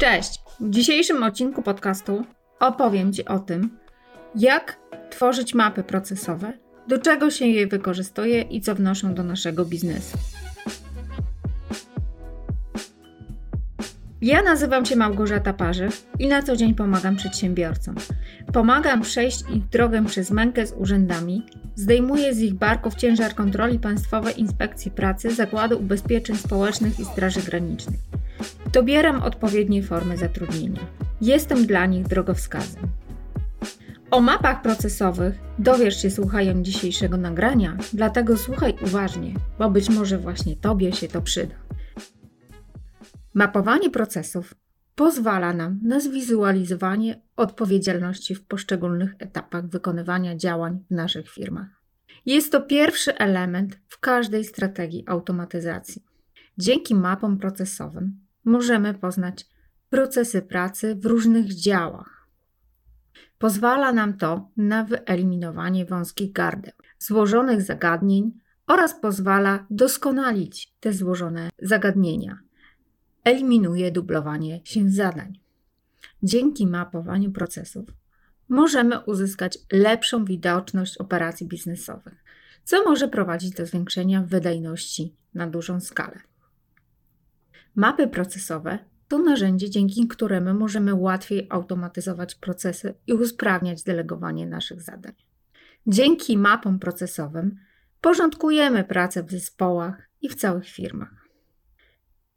[0.00, 0.40] Cześć!
[0.60, 2.24] W dzisiejszym odcinku podcastu
[2.60, 3.78] opowiem Ci o tym,
[4.34, 4.76] jak
[5.10, 6.52] tworzyć mapy procesowe,
[6.88, 10.18] do czego się je wykorzystuje i co wnoszą do naszego biznesu.
[14.22, 15.88] Ja nazywam się Małgorzata Parzy
[16.18, 17.94] i na co dzień pomagam przedsiębiorcom.
[18.52, 24.40] Pomagam przejść ich drogę przez mękę z urzędami, zdejmuję z ich barków ciężar kontroli Państwowej
[24.40, 27.98] Inspekcji Pracy, Zakładu Ubezpieczeń Społecznych i Straży Granicznej.
[28.72, 30.80] Dobieram odpowiednie formy zatrudnienia.
[31.20, 32.82] Jestem dla nich drogowskazem.
[34.10, 40.56] O mapach procesowych dowiesz się słuchając dzisiejszego nagrania, dlatego słuchaj uważnie, bo być może właśnie
[40.56, 41.54] Tobie się to przyda.
[43.34, 44.54] Mapowanie procesów
[44.94, 51.82] pozwala nam na zwizualizowanie odpowiedzialności w poszczególnych etapach wykonywania działań w naszych firmach.
[52.26, 56.02] Jest to pierwszy element w każdej strategii automatyzacji.
[56.58, 59.46] Dzięki mapom procesowym możemy poznać
[59.90, 62.28] procesy pracy w różnych działach.
[63.38, 68.32] Pozwala nam to na wyeliminowanie wąskich gardeł, złożonych zagadnień
[68.66, 72.38] oraz pozwala doskonalić te złożone zagadnienia.
[73.24, 75.38] Eliminuje dublowanie się zadań.
[76.22, 77.88] Dzięki mapowaniu procesów
[78.48, 82.24] możemy uzyskać lepszą widoczność operacji biznesowych,
[82.64, 86.29] co może prowadzić do zwiększenia wydajności na dużą skalę.
[87.74, 95.12] Mapy procesowe to narzędzie, dzięki któremu możemy łatwiej automatyzować procesy i usprawniać delegowanie naszych zadań.
[95.86, 97.56] Dzięki mapom procesowym
[98.00, 101.28] porządkujemy pracę w zespołach i w całych firmach.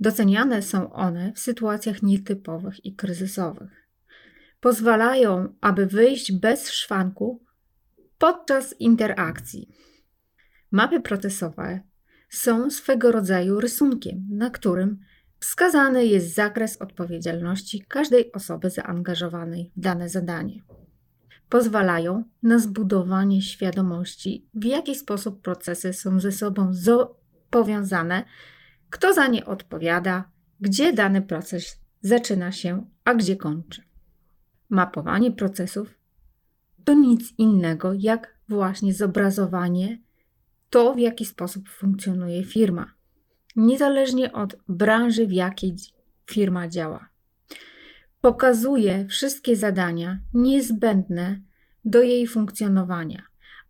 [0.00, 3.88] Doceniane są one w sytuacjach nietypowych i kryzysowych.
[4.60, 7.44] Pozwalają, aby wyjść bez szwanku
[8.18, 9.68] podczas interakcji.
[10.70, 11.80] Mapy procesowe
[12.28, 14.98] są swego rodzaju rysunkiem, na którym
[15.40, 20.62] Wskazany jest zakres odpowiedzialności każdej osoby zaangażowanej w dane zadanie.
[21.48, 26.72] Pozwalają na zbudowanie świadomości, w jaki sposób procesy są ze sobą
[27.50, 28.24] powiązane,
[28.90, 30.30] kto za nie odpowiada,
[30.60, 33.82] gdzie dany proces zaczyna się, a gdzie kończy.
[34.70, 35.98] Mapowanie procesów
[36.84, 39.98] to nic innego jak właśnie zobrazowanie
[40.70, 42.99] to, w jaki sposób funkcjonuje firma
[43.60, 45.76] niezależnie od branży, w jakiej
[46.30, 47.08] firma działa.
[48.20, 51.40] Pokazuje wszystkie zadania niezbędne
[51.84, 53.22] do jej funkcjonowania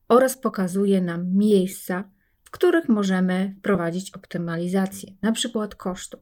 [0.08, 2.10] oraz pokazuje nam miejsca,
[2.44, 5.68] w których możemy wprowadzić optymalizację, np.
[5.76, 6.20] kosztów.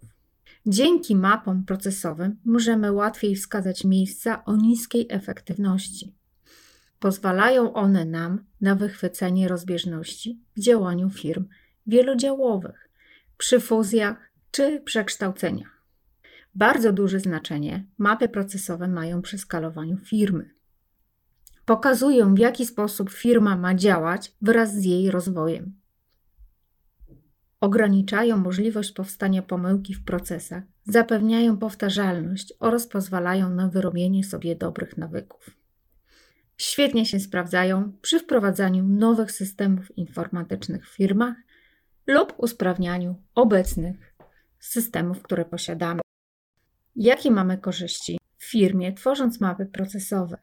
[0.67, 6.15] Dzięki mapom procesowym możemy łatwiej wskazać miejsca o niskiej efektywności.
[6.99, 11.45] Pozwalają one nam na wychwycenie rozbieżności w działaniu firm
[11.87, 12.88] wielodziałowych
[13.39, 15.83] przy fuzjach czy przekształceniach.
[16.55, 20.51] Bardzo duże znaczenie mapy procesowe mają przy skalowaniu firmy.
[21.65, 25.79] Pokazują, w jaki sposób firma ma działać wraz z jej rozwojem.
[27.61, 35.51] Ograniczają możliwość powstania pomyłki w procesach, zapewniają powtarzalność oraz pozwalają na wyrobienie sobie dobrych nawyków.
[36.57, 41.35] Świetnie się sprawdzają przy wprowadzaniu nowych systemów informatycznych w firmach
[42.09, 44.15] lub usprawnianiu obecnych
[44.59, 46.01] systemów, które posiadamy.
[46.97, 50.39] Jakie mamy korzyści w firmie, tworząc mapy procesowe?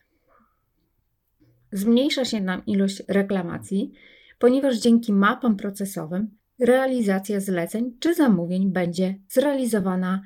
[1.71, 3.93] Zmniejsza się nam ilość reklamacji,
[4.39, 10.21] ponieważ dzięki mapom procesowym realizacja zleceń czy zamówień będzie zrealizowana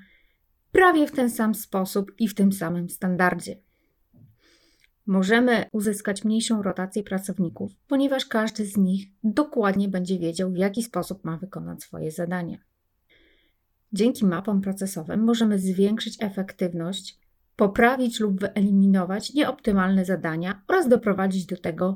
[0.71, 3.55] prawie w ten sam sposób i w tym samym standardzie
[5.09, 11.25] możemy uzyskać mniejszą rotację pracowników, ponieważ każdy z nich dokładnie będzie wiedział, w jaki sposób
[11.25, 12.57] ma wykonać swoje zadania.
[13.93, 17.19] Dzięki mapom procesowym możemy zwiększyć efektywność,
[17.55, 21.95] poprawić lub wyeliminować nieoptymalne zadania oraz doprowadzić do tego,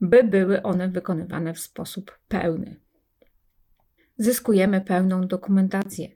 [0.00, 2.76] by były one wykonywane w sposób pełny.
[4.16, 6.08] Zyskujemy pełną dokumentację.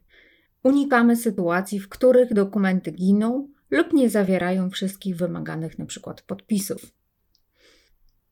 [0.62, 6.14] Unikamy sytuacji, w których dokumenty giną lub nie zawierają wszystkich wymaganych np.
[6.26, 6.94] podpisów.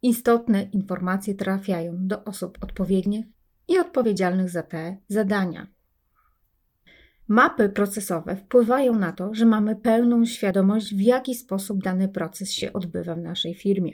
[0.02, 3.26] Istotne informacje trafiają do osób odpowiednich
[3.68, 5.66] i odpowiedzialnych za te zadania.
[7.28, 12.72] Mapy procesowe wpływają na to, że mamy pełną świadomość, w jaki sposób dany proces się
[12.72, 13.92] odbywa w naszej firmie.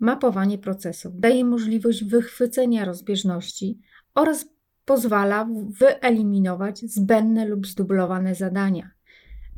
[0.00, 3.80] Mapowanie procesów daje możliwość wychwycenia rozbieżności
[4.14, 4.46] oraz
[4.84, 5.48] pozwala
[5.80, 8.90] wyeliminować zbędne lub zdublowane zadania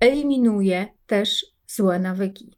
[0.01, 2.57] Eliminuje też złe nawyki.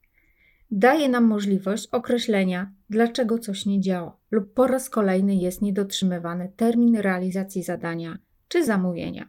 [0.71, 6.97] Daje nam możliwość określenia, dlaczego coś nie działa, lub po raz kolejny jest niedotrzymywany termin
[6.97, 8.19] realizacji zadania
[8.49, 9.29] czy zamówienia.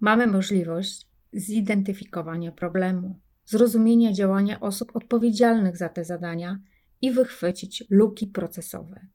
[0.00, 6.58] Mamy możliwość zidentyfikowania problemu, zrozumienia działania osób odpowiedzialnych za te zadania
[7.02, 9.06] i wychwycić luki procesowe.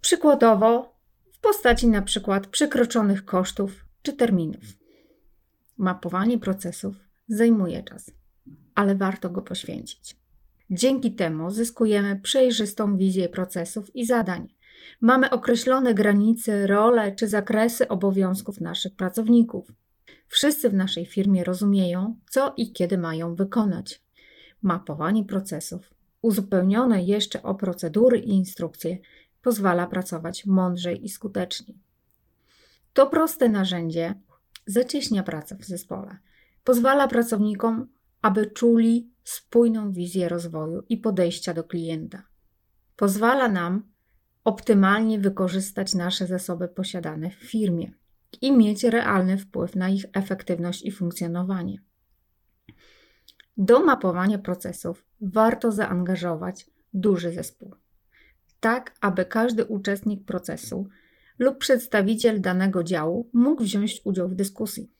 [0.00, 0.96] Przykładowo
[1.32, 4.79] w postaci na przykład przekroczonych kosztów czy terminów.
[5.80, 6.96] Mapowanie procesów
[7.28, 8.10] zajmuje czas,
[8.74, 10.16] ale warto go poświęcić.
[10.70, 14.54] Dzięki temu zyskujemy przejrzystą wizję procesów i zadań.
[15.00, 19.72] Mamy określone granice, role czy zakresy obowiązków naszych pracowników.
[20.28, 24.02] Wszyscy w naszej firmie rozumieją, co i kiedy mają wykonać.
[24.62, 28.98] Mapowanie procesów, uzupełnione jeszcze o procedury i instrukcje,
[29.42, 31.78] pozwala pracować mądrzej i skuteczniej.
[32.92, 34.14] To proste narzędzie
[34.66, 36.18] zacieśnia pracę w zespole.
[36.64, 37.88] Pozwala pracownikom,
[38.22, 42.22] aby czuli spójną wizję rozwoju i podejścia do klienta.
[42.96, 43.82] Pozwala nam
[44.44, 47.92] optymalnie wykorzystać nasze zasoby posiadane w firmie
[48.40, 51.82] i mieć realny wpływ na ich efektywność i funkcjonowanie.
[53.56, 57.74] Do mapowania procesów warto zaangażować duży zespół,
[58.60, 60.88] tak aby każdy uczestnik procesu
[61.40, 64.92] lub przedstawiciel danego działu mógł wziąć udział w dyskusji.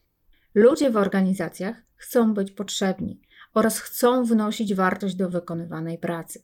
[0.54, 3.20] Ludzie w organizacjach chcą być potrzebni
[3.54, 6.42] oraz chcą wnosić wartość do wykonywanej pracy.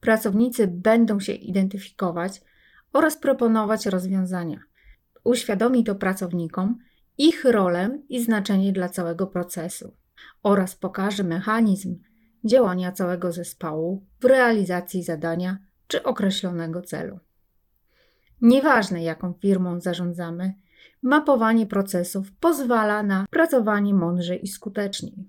[0.00, 2.42] Pracownicy będą się identyfikować
[2.92, 4.60] oraz proponować rozwiązania.
[5.24, 6.78] Uświadomi to pracownikom
[7.18, 9.96] ich rolę i znaczenie dla całego procesu
[10.42, 11.98] oraz pokaże mechanizm
[12.44, 17.18] działania całego zespołu w realizacji zadania czy określonego celu.
[18.42, 20.54] Nieważne jaką firmą zarządzamy,
[21.02, 25.28] mapowanie procesów pozwala na pracowanie mądrzej i skuteczniej.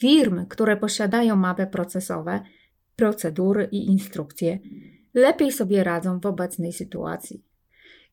[0.00, 2.40] Firmy, które posiadają mapy procesowe,
[2.96, 4.58] procedury i instrukcje,
[5.14, 7.44] lepiej sobie radzą w obecnej sytuacji.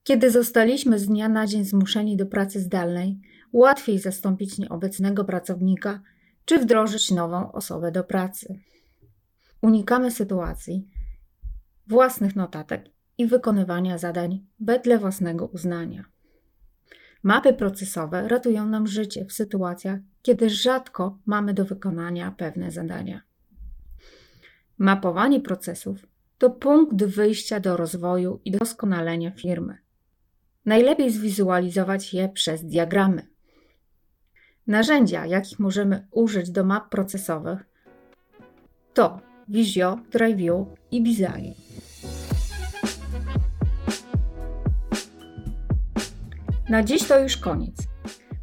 [0.03, 3.19] Kiedy zostaliśmy z dnia na dzień zmuszeni do pracy zdalnej,
[3.53, 6.01] łatwiej zastąpić nieobecnego pracownika
[6.45, 8.59] czy wdrożyć nową osobę do pracy.
[9.61, 10.87] Unikamy sytuacji
[11.87, 16.05] własnych notatek i wykonywania zadań wedle własnego uznania.
[17.23, 23.21] Mapy procesowe ratują nam życie w sytuacjach, kiedy rzadko mamy do wykonania pewne zadania.
[24.77, 29.77] Mapowanie procesów to punkt wyjścia do rozwoju i doskonalenia firmy.
[30.65, 33.27] Najlepiej zwizualizować je przez diagramy.
[34.67, 37.59] Narzędzia, jakich możemy użyć do map procesowych,
[38.93, 39.19] to
[39.49, 41.53] Visio, Driveo i Bizari.
[46.69, 47.75] Na dziś to już koniec.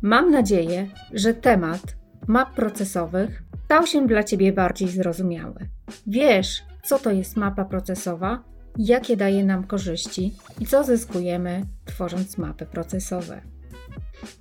[0.02, 5.68] Mam nadzieję, że temat map procesowych stał się dla Ciebie bardziej zrozumiały.
[6.06, 8.42] Wiesz, co to jest mapa procesowa,
[8.78, 13.40] jakie daje nam korzyści i co zyskujemy tworząc mapy procesowe.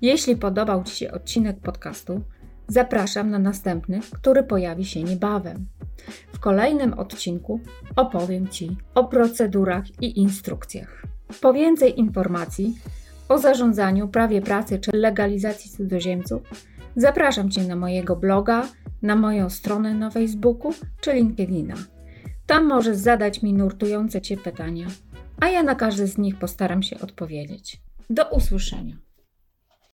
[0.01, 2.21] Jeśli podobał Ci się odcinek podcastu,
[2.67, 5.65] zapraszam na następny, który pojawi się niebawem.
[6.33, 7.59] W kolejnym odcinku
[7.95, 11.03] opowiem Ci o procedurach i instrukcjach.
[11.41, 12.77] Po więcej informacji
[13.33, 16.41] o zarządzaniu, prawie pracy czy legalizacji cudzoziemców,
[16.95, 18.67] zapraszam Cię na mojego bloga,
[19.01, 21.75] na moją stronę na Facebooku czy LinkedIna.
[22.45, 24.87] Tam możesz zadać mi nurtujące Cię pytania,
[25.39, 27.81] a ja na każde z nich postaram się odpowiedzieć.
[28.09, 28.97] Do usłyszenia.